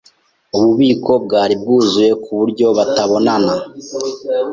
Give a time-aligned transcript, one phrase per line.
[0.55, 3.53] Ububiko bwari bwuzuye ku buryo batabonana.